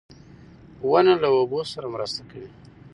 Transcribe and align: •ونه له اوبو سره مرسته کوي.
•ونه 0.89 1.13
له 1.21 1.27
اوبو 1.37 1.59
سره 1.73 1.85
مرسته 1.95 2.21
کوي. 2.31 2.49